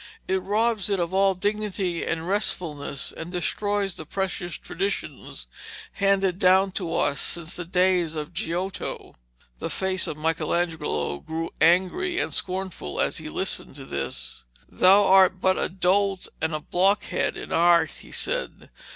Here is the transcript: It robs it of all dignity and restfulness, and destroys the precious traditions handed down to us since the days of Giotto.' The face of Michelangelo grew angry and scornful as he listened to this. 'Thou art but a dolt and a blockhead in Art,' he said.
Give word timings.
It 0.27 0.41
robs 0.41 0.89
it 0.89 0.99
of 0.99 1.13
all 1.13 1.35
dignity 1.35 2.03
and 2.03 2.27
restfulness, 2.27 3.13
and 3.15 3.31
destroys 3.31 3.93
the 3.93 4.05
precious 4.07 4.55
traditions 4.55 5.45
handed 5.91 6.39
down 6.39 6.71
to 6.71 6.95
us 6.95 7.19
since 7.19 7.55
the 7.55 7.65
days 7.65 8.15
of 8.15 8.33
Giotto.' 8.33 9.13
The 9.59 9.69
face 9.69 10.07
of 10.07 10.17
Michelangelo 10.17 11.19
grew 11.19 11.51
angry 11.61 12.17
and 12.17 12.33
scornful 12.33 12.99
as 12.99 13.19
he 13.19 13.29
listened 13.29 13.75
to 13.75 13.85
this. 13.85 14.45
'Thou 14.67 15.05
art 15.05 15.39
but 15.39 15.59
a 15.59 15.69
dolt 15.69 16.27
and 16.41 16.55
a 16.55 16.59
blockhead 16.61 17.37
in 17.37 17.51
Art,' 17.51 17.91
he 17.99 18.11
said. 18.11 18.71